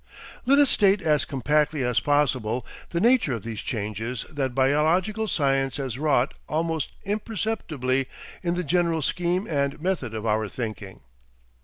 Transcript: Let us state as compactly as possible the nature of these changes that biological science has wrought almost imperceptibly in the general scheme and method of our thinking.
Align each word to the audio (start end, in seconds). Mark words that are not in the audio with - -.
Let 0.47 0.57
us 0.57 0.71
state 0.71 0.99
as 1.03 1.25
compactly 1.25 1.83
as 1.83 1.99
possible 1.99 2.65
the 2.89 2.99
nature 2.99 3.35
of 3.35 3.43
these 3.43 3.59
changes 3.61 4.25
that 4.31 4.55
biological 4.55 5.27
science 5.27 5.77
has 5.77 5.99
wrought 5.99 6.33
almost 6.49 6.93
imperceptibly 7.05 8.07
in 8.41 8.55
the 8.55 8.63
general 8.63 9.03
scheme 9.03 9.45
and 9.45 9.79
method 9.79 10.15
of 10.15 10.25
our 10.25 10.47
thinking. 10.49 11.01